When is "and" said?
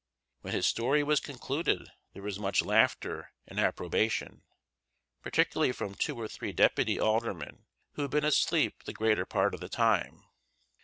3.45-3.59